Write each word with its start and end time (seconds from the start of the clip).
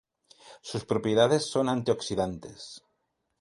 Sus 0.63 0.83
propiedades 0.83 1.45
son 1.45 1.69
antioxidantes. 1.69 2.83